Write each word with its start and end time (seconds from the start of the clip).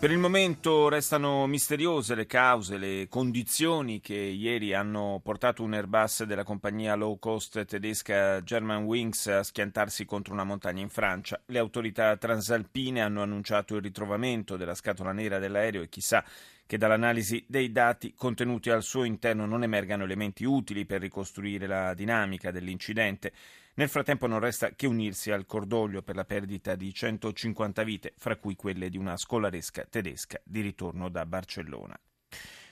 Per 0.00 0.12
il 0.12 0.18
momento 0.18 0.88
restano 0.88 1.48
misteriose 1.48 2.14
le 2.14 2.26
cause, 2.26 2.76
le 2.76 3.08
condizioni 3.08 3.98
che 4.00 4.14
ieri 4.14 4.72
hanno 4.72 5.20
portato 5.24 5.64
un 5.64 5.74
Airbus 5.74 6.22
della 6.22 6.44
compagnia 6.44 6.94
low 6.94 7.18
cost 7.18 7.64
tedesca 7.64 8.40
Germanwings 8.40 9.26
a 9.26 9.42
schiantarsi 9.42 10.04
contro 10.04 10.34
una 10.34 10.44
montagna 10.44 10.82
in 10.82 10.88
Francia. 10.88 11.42
Le 11.46 11.58
autorità 11.58 12.16
transalpine 12.16 13.00
hanno 13.00 13.22
annunciato 13.22 13.74
il 13.74 13.82
ritrovamento 13.82 14.56
della 14.56 14.76
scatola 14.76 15.10
nera 15.10 15.40
dell'aereo 15.40 15.82
e 15.82 15.88
chissà 15.88 16.24
che 16.68 16.76
dall'analisi 16.76 17.42
dei 17.48 17.72
dati 17.72 18.12
contenuti 18.12 18.68
al 18.68 18.82
suo 18.82 19.04
interno 19.04 19.46
non 19.46 19.62
emergano 19.62 20.04
elementi 20.04 20.44
utili 20.44 20.84
per 20.84 21.00
ricostruire 21.00 21.66
la 21.66 21.94
dinamica 21.94 22.50
dell'incidente. 22.50 23.32
Nel 23.76 23.88
frattempo 23.88 24.26
non 24.26 24.38
resta 24.38 24.72
che 24.76 24.86
unirsi 24.86 25.30
al 25.30 25.46
cordoglio 25.46 26.02
per 26.02 26.14
la 26.14 26.26
perdita 26.26 26.74
di 26.74 26.92
150 26.92 27.82
vite, 27.84 28.12
fra 28.18 28.36
cui 28.36 28.54
quelle 28.54 28.90
di 28.90 28.98
una 28.98 29.16
scolaresca 29.16 29.86
tedesca 29.88 30.42
di 30.44 30.60
ritorno 30.60 31.08
da 31.08 31.24
Barcellona. 31.24 31.98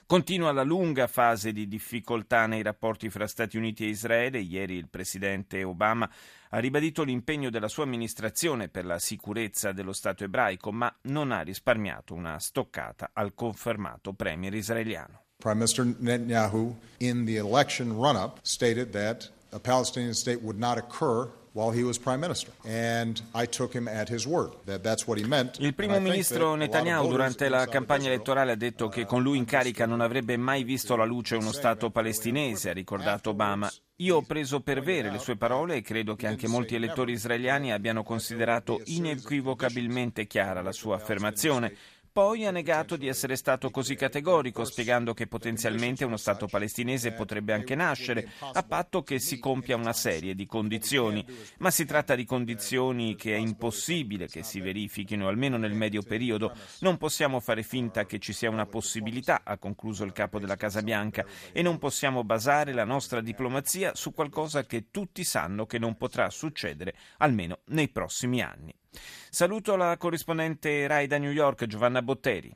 Continua 0.09 0.52
la 0.52 0.62
lunga 0.62 1.09
fase 1.09 1.51
di 1.51 1.66
difficoltà 1.66 2.46
nei 2.46 2.62
rapporti 2.62 3.10
fra 3.10 3.27
Stati 3.27 3.56
Uniti 3.56 3.84
e 3.84 3.88
Israele. 3.88 4.38
Ieri 4.38 4.77
il 4.77 4.87
presidente 4.88 5.65
Obama 5.65 6.09
ha 6.51 6.59
ribadito 6.60 7.02
l'impegno 7.02 7.51
della 7.51 7.66
sua 7.66 7.82
amministrazione 7.82 8.68
per 8.68 8.85
la 8.85 9.01
sicurezza 9.01 9.73
dello 9.73 9.93
Stato 9.93 10.23
ebraico, 10.23 10.71
ma 10.71 10.95
non 11.02 11.32
ha 11.32 11.40
risparmiato 11.40 12.15
una 12.15 12.38
stoccata 12.38 13.10
al 13.15 13.35
confermato 13.35 14.13
premier 14.13 14.54
israeliano. 14.54 15.23
Prime 15.38 15.57
Minister 15.57 15.85
Netanyahu, 15.85 16.79
in 16.98 17.24
the 17.24 17.35
election 17.35 17.91
run 17.91 18.15
up, 18.15 18.38
stated 18.43 18.93
that 18.93 19.29
a 19.51 19.59
Palestinian 19.59 20.15
state 20.15 20.38
would 20.41 20.57
not 20.57 20.79
occur 20.79 21.29
while 21.57 21.74
he 21.74 21.82
was 21.82 21.99
prime 21.99 22.21
minister. 22.21 22.52
And 22.65 23.21
I 23.35 23.46
took 23.46 23.73
him 23.74 23.88
at 23.88 24.09
his 24.10 24.26
word. 24.26 24.52
That 24.66 24.82
that's 24.82 25.07
what 25.07 25.18
he 25.18 25.26
meant. 25.26 25.59
Il 25.59 25.74
primo 25.74 25.98
ministro 25.98 26.54
Netanyahu 26.54 27.09
durante 27.09 27.48
la 27.48 27.66
campagna 27.66 28.09
elettorale 28.09 28.52
ha 28.52 28.57
detto 28.57 28.88
che 28.88 29.07
con 29.07 29.23
lui 29.23 29.38
in 29.38 29.46
carica 29.46 29.87
non 29.87 30.02
avrebbe 30.02 30.37
mai 30.37 30.63
visto 30.65 30.95
la 30.95 31.04
luce 31.04 31.35
uno 31.35 31.52
Stato 31.52 31.90
palestinese, 31.90 32.71
ha 32.71 32.74
ricordato 32.74 33.30
Obama. 33.30 33.73
Io 34.01 34.16
ho 34.16 34.23
preso 34.23 34.60
per 34.60 34.82
vere 34.82 35.10
le 35.10 35.18
sue 35.18 35.37
parole 35.37 35.76
e 35.76 35.80
credo 35.80 36.15
che 36.16 36.26
anche 36.26 36.46
molti 36.46 36.74
elettori 36.74 37.13
israeliani 37.13 37.73
abbiano 37.73 38.02
considerato 38.02 38.82
inequivocabilmente 38.85 40.26
chiara 40.26 40.60
la 40.60 40.73
sua 40.73 40.96
affermazione. 40.96 41.74
Poi 42.16 42.46
ha 42.46 42.50
negato 42.50 42.96
di 42.96 43.09
essere 43.09 43.36
stato 43.36 43.70
così 43.70 43.95
categorico, 43.95 44.64
spiegando 44.64 45.12
che 45.12 45.26
potenzialmente 45.26 46.06
uno 46.06 46.16
Stato 46.16 46.46
palestinese 46.46 47.12
potrebbe 47.12 47.52
anche 47.52 47.74
nascere, 47.74 48.26
a 48.54 48.62
patto 48.62 49.02
che 49.02 49.18
si 49.18 49.38
compia 49.38 49.76
una 49.76 49.92
serie 49.92 50.34
di 50.34 50.46
condizioni. 50.46 51.23
Ma 51.58 51.70
si 51.70 51.84
tratta 51.84 52.14
di 52.14 52.24
condizioni 52.24 53.16
che 53.16 53.34
è 53.34 53.36
impossibile 53.36 54.28
che 54.28 54.42
si 54.42 54.60
verifichino, 54.60 55.28
almeno 55.28 55.58
nel 55.58 55.74
medio 55.74 56.00
periodo. 56.00 56.54
Non 56.78 56.96
possiamo 56.96 57.38
fare 57.38 57.62
finta 57.62 58.06
che 58.06 58.18
ci 58.18 58.32
sia 58.32 58.48
una 58.48 58.64
possibilità, 58.64 59.42
ha 59.45 59.58
concluso 59.58 60.02
il 60.02 60.12
capo 60.12 60.38
della 60.38 60.56
Casa 60.56 60.80
Bianca, 60.80 61.23
e 61.52 61.60
non 61.60 61.76
possiamo 61.76 62.24
basare 62.24 62.73
la 62.73 62.84
nostra 62.84 63.20
diplomazia 63.20 63.95
su 63.95 64.14
qualcosa 64.14 64.64
che 64.64 64.86
tutti 64.91 65.22
sanno 65.22 65.66
che 65.66 65.78
non 65.78 65.98
potrà 65.98 66.30
succedere, 66.30 66.94
almeno 67.19 67.58
nei 67.66 67.91
prossimi 67.91 68.41
anni. 68.41 68.75
Saluto 68.92 69.76
la 69.76 69.97
corrispondente 69.97 70.87
RAI 70.87 71.06
da 71.06 71.19
New 71.19 71.31
York, 71.31 71.66
Giovanna 71.66 72.03
Botteri. 72.03 72.54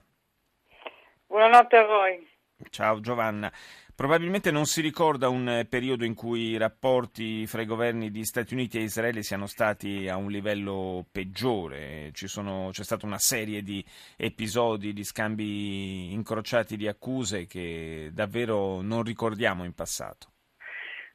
Buonanotte 1.27 1.77
a 1.77 1.85
voi. 1.85 2.29
Ciao 2.71 3.01
Giovanna. 3.01 3.53
Probabilmente 4.01 4.51
non 4.51 4.65
si 4.65 4.81
ricorda 4.81 5.29
un 5.29 5.67
periodo 5.69 6.07
in 6.07 6.15
cui 6.15 6.53
i 6.53 6.57
rapporti 6.57 7.47
fra 7.47 7.61
i 7.61 7.67
governi 7.67 8.11
di 8.11 8.25
Stati 8.25 8.55
Uniti 8.55 8.79
e 8.79 8.85
Israele 8.85 9.23
siano 9.23 9.47
stati 9.47 10.09
a 10.09 10.17
un 10.17 10.31
livello 10.31 11.05
peggiore. 11.13 12.11
Sono, 12.15 12.71
c'è 12.73 12.83
stata 12.83 13.05
una 13.05 13.19
serie 13.19 13.63
di 13.63 13.85
episodi, 14.17 14.95
di 14.95 15.05
scambi 15.05 16.13
incrociati 16.15 16.79
di 16.79 16.89
accuse 16.89 17.47
che 17.47 18.09
davvero 18.11 18.81
non 18.81 19.03
ricordiamo 19.03 19.65
in 19.65 19.75
passato. 19.75 20.30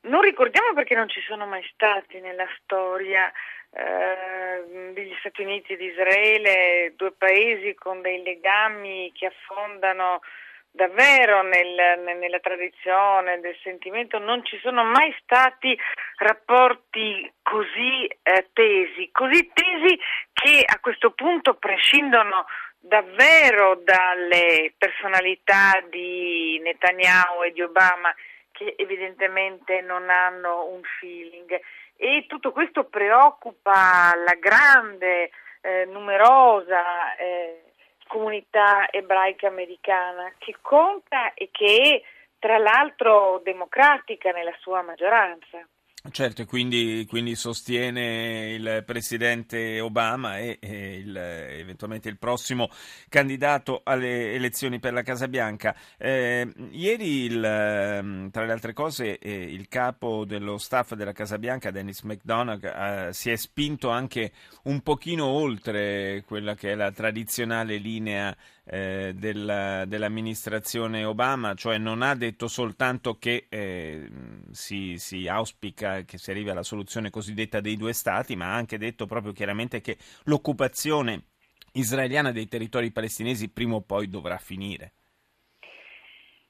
Non 0.05 0.21
ricordiamo 0.21 0.73
perché 0.73 0.93
non 0.93 1.09
ci 1.09 1.19
sono 1.21 1.47
mai 1.47 1.63
stati 1.73 2.19
nella 2.19 2.47
storia 2.61 3.31
eh, 3.71 4.91
degli 4.93 5.15
Stati 5.19 5.41
Uniti 5.41 5.73
e 5.73 5.77
di 5.77 5.85
Israele, 5.85 6.93
due 6.95 7.11
paesi 7.11 7.73
con 7.73 8.01
dei 8.01 8.21
legami 8.21 9.11
che 9.15 9.25
affondano 9.25 10.21
davvero 10.69 11.41
nel, 11.41 12.17
nella 12.19 12.39
tradizione 12.39 13.39
del 13.39 13.57
sentimento, 13.63 14.19
non 14.19 14.45
ci 14.45 14.59
sono 14.59 14.83
mai 14.83 15.15
stati 15.23 15.75
rapporti 16.17 17.31
così 17.41 18.05
eh, 18.05 18.49
tesi, 18.53 19.09
così 19.11 19.49
tesi 19.53 19.99
che 20.33 20.63
a 20.65 20.79
questo 20.79 21.11
punto 21.11 21.55
prescindono 21.55 22.45
davvero 22.77 23.81
dalle 23.83 24.71
personalità 24.77 25.81
di 25.89 26.59
Netanyahu 26.61 27.43
e 27.43 27.51
di 27.53 27.63
Obama 27.63 28.13
che 28.55 28.73
evidentemente 28.77 29.81
non 29.81 30.09
hanno 30.09 30.65
un 30.67 30.81
feeling 30.99 31.59
e 31.97 32.25
tutto 32.27 32.51
questo 32.51 32.85
preoccupa 32.85 34.13
la 34.15 34.35
grande, 34.39 35.29
eh, 35.61 35.85
numerosa 35.85 37.15
eh, 37.17 37.63
comunità 38.07 38.89
ebraica 38.89 39.47
americana 39.47 40.31
che 40.37 40.55
conta 40.61 41.33
e 41.33 41.49
che 41.51 41.81
è 41.81 42.01
tra 42.39 42.57
l'altro 42.57 43.41
democratica 43.43 44.31
nella 44.31 44.55
sua 44.59 44.81
maggioranza. 44.81 45.67
Certo, 46.11 46.43
e 46.43 46.45
quindi, 46.45 47.05
quindi, 47.09 47.35
sostiene 47.35 48.51
il 48.53 48.83
presidente 48.85 49.79
Obama 49.79 50.37
e, 50.37 50.59
e 50.61 50.97
il, 50.97 51.17
eventualmente 51.17 52.09
il 52.09 52.17
prossimo 52.17 52.69
candidato 53.09 53.81
alle 53.83 54.33
elezioni 54.33 54.79
per 54.79 54.93
la 54.93 55.01
Casa 55.01 55.27
Bianca. 55.27 55.75
Eh, 55.97 56.47
ieri, 56.71 57.23
il, 57.23 57.43
ehm, 57.43 58.29
tra 58.29 58.45
le 58.45 58.51
altre 58.51 58.73
cose, 58.73 59.17
eh, 59.17 59.31
il 59.31 59.67
capo 59.67 60.25
dello 60.25 60.57
staff 60.57 60.93
della 60.93 61.11
Casa 61.11 61.39
Bianca, 61.39 61.71
Dennis 61.71 62.01
McDonough, 62.01 62.63
eh, 62.63 63.09
si 63.11 63.31
è 63.31 63.35
spinto 63.35 63.89
anche 63.89 64.31
un 64.63 64.81
pochino 64.81 65.25
oltre 65.25 66.23
quella 66.27 66.53
che 66.53 66.73
è 66.73 66.75
la 66.75 66.91
tradizionale 66.91 67.77
linea 67.77 68.35
eh, 68.65 69.13
della, 69.15 69.85
dell'amministrazione 69.85 71.05
Obama, 71.05 71.53
cioè 71.53 71.77
non 71.77 72.01
ha 72.01 72.15
detto 72.15 72.47
soltanto 72.47 73.17
che 73.17 73.45
eh, 73.49 74.09
si, 74.51 74.97
si, 74.97 75.27
auspica 75.27 76.01
che 76.01 76.17
si 76.17 76.31
arrivi 76.31 76.49
alla 76.49 76.63
soluzione 76.63 77.09
cosiddetta 77.09 77.59
dei 77.59 77.77
due 77.77 77.93
stati, 77.93 78.35
ma 78.35 78.47
ha 78.47 78.55
anche 78.55 78.77
detto 78.77 79.05
proprio 79.05 79.33
chiaramente 79.33 79.81
che 79.81 79.97
l'occupazione 80.23 81.25
israeliana 81.73 82.31
dei 82.31 82.47
territori 82.47 82.91
palestinesi 82.91 83.51
prima 83.51 83.75
o 83.75 83.81
poi 83.81 84.09
dovrà 84.09 84.37
finire. 84.37 84.93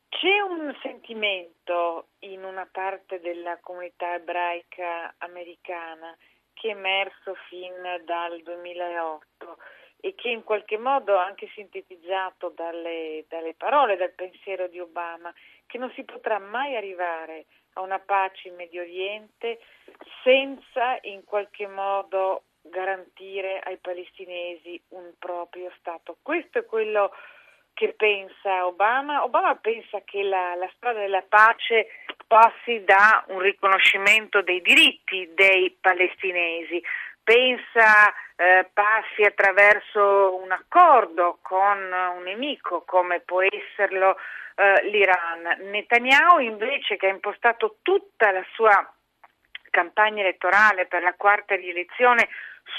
C'è 0.07 0.39
un 0.39 0.73
sentimento 0.81 2.07
in 2.19 2.43
una 2.43 2.67
parte 2.71 3.19
della 3.19 3.59
comunità 3.59 4.15
ebraica 4.15 5.13
americana 5.17 6.15
che 6.53 6.69
è 6.69 6.71
emerso 6.71 7.35
fin 7.49 7.73
dal 8.05 8.41
2008 8.41 9.57
e 10.05 10.13
che 10.13 10.29
in 10.29 10.43
qualche 10.43 10.77
modo 10.77 11.17
ha 11.17 11.25
anche 11.25 11.49
sintetizzato 11.55 12.53
dalle, 12.55 13.25
dalle 13.27 13.55
parole, 13.55 13.97
dal 13.97 14.11
pensiero 14.11 14.67
di 14.67 14.79
Obama, 14.79 15.33
che 15.65 15.79
non 15.79 15.91
si 15.95 16.03
potrà 16.03 16.37
mai 16.37 16.75
arrivare 16.75 17.45
a 17.73 17.81
una 17.81 17.97
pace 17.97 18.49
in 18.49 18.53
Medio 18.53 18.83
Oriente 18.83 19.61
senza 20.21 20.99
in 21.01 21.23
qualche 21.23 21.65
modo 21.65 22.43
garantire 22.61 23.59
ai 23.63 23.77
palestinesi 23.77 24.79
un 24.89 25.11
proprio 25.17 25.71
Stato. 25.79 26.17
Questo 26.21 26.59
è 26.59 26.65
quello 26.65 27.11
che 27.73 27.95
pensa 27.97 28.67
Obama. 28.67 29.23
Obama 29.23 29.55
pensa 29.55 30.01
che 30.03 30.21
la, 30.21 30.53
la 30.53 30.69
strada 30.75 30.99
della 30.99 31.25
pace 31.27 31.87
passi 32.27 32.83
da 32.83 33.25
un 33.29 33.39
riconoscimento 33.39 34.43
dei 34.43 34.61
diritti 34.61 35.31
dei 35.33 35.75
palestinesi, 35.81 36.79
pensa 37.25 38.13
eh, 38.35 38.69
passi 38.71 39.23
attraverso 39.23 40.39
un 40.41 40.51
accordo 40.51 41.39
con 41.41 41.77
un 42.15 42.23
nemico 42.23 42.83
come 42.85 43.19
può 43.19 43.41
esserlo 43.41 44.15
eh, 44.55 44.87
l'Iran. 44.89 45.69
Netanyahu 45.71 46.39
invece 46.39 46.95
che 46.95 47.07
ha 47.07 47.09
impostato 47.09 47.77
tutta 47.81 48.31
la 48.31 48.45
sua 48.53 48.89
campagna 49.71 50.21
elettorale 50.21 50.85
per 50.85 51.01
la 51.01 51.15
quarta 51.15 51.55
rielezione 51.55 52.29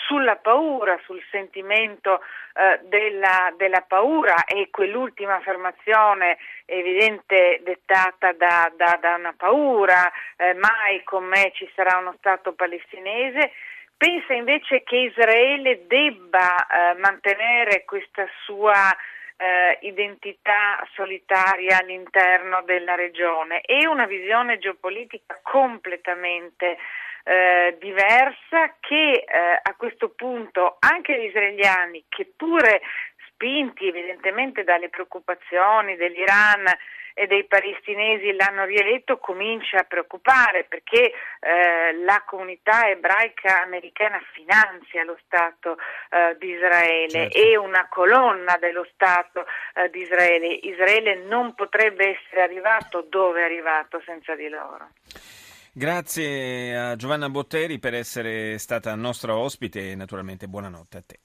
sulla 0.06 0.36
paura, 0.36 0.98
sul 1.04 1.22
sentimento 1.30 2.20
eh, 2.54 2.80
della, 2.84 3.52
della, 3.56 3.82
paura 3.82 4.44
e 4.44 4.68
quell'ultima 4.70 5.36
affermazione 5.36 6.38
evidente 6.64 7.60
dettata 7.62 8.32
da, 8.32 8.72
da, 8.76 8.98
da 9.00 9.14
una 9.14 9.34
paura, 9.36 10.10
eh, 10.36 10.54
mai 10.54 11.02
con 11.04 11.24
me 11.24 11.52
ci 11.54 11.70
sarà 11.74 11.98
uno 11.98 12.14
Stato 12.18 12.52
palestinese, 12.54 13.52
pensa 13.96 14.34
invece 14.34 14.82
che 14.82 14.96
Israele 14.96 15.86
debba 15.86 16.66
eh, 16.66 16.94
mantenere 16.98 17.84
questa 17.84 18.26
sua 18.44 18.94
eh, 19.36 19.78
identità 19.82 20.86
solitaria 20.94 21.78
all'interno 21.78 22.62
della 22.62 22.94
regione. 22.94 23.60
E 23.62 23.86
una 23.86 24.06
visione 24.06 24.58
geopolitica 24.58 25.38
completamente 25.42 26.78
eh, 27.24 27.76
diversa 27.80 28.76
che 28.80 29.12
eh, 29.12 29.60
a 29.62 29.74
questo 29.76 30.10
punto 30.10 30.76
anche 30.78 31.18
gli 31.18 31.24
israeliani, 31.24 32.04
che 32.08 32.32
pure 32.36 32.80
spinti 33.28 33.88
evidentemente 33.88 34.64
dalle 34.64 34.88
preoccupazioni 34.88 35.96
dell'Iran 35.96 36.64
dei 37.26 37.44
palestinesi 37.44 38.32
l'hanno 38.32 38.66
rieletto 38.66 39.16
comincia 39.16 39.78
a 39.78 39.84
preoccupare 39.84 40.64
perché 40.64 41.12
eh, 41.40 41.94
la 42.04 42.22
comunità 42.26 42.88
ebraica 42.88 43.62
americana 43.62 44.20
finanzia 44.32 45.02
lo 45.04 45.16
Stato 45.24 45.78
eh, 46.10 46.36
di 46.38 46.50
Israele 46.50 47.30
certo. 47.30 47.38
e 47.38 47.56
una 47.56 47.88
colonna 47.88 48.58
dello 48.60 48.86
Stato 48.92 49.46
eh, 49.74 49.88
di 49.88 50.00
Israele. 50.00 50.46
Israele 50.62 51.14
non 51.24 51.54
potrebbe 51.54 52.18
essere 52.18 52.42
arrivato 52.42 53.06
dove 53.08 53.40
è 53.40 53.44
arrivato 53.44 54.02
senza 54.04 54.34
di 54.34 54.48
loro. 54.48 54.90
Grazie 55.72 56.74
a 56.74 56.96
Giovanna 56.96 57.28
Botteri 57.28 57.78
per 57.78 57.92
essere 57.92 58.56
stata 58.58 58.94
nostra 58.94 59.36
ospite 59.36 59.90
e 59.90 59.94
naturalmente 59.94 60.48
buonanotte 60.48 60.96
a 60.96 61.02
te. 61.06 61.14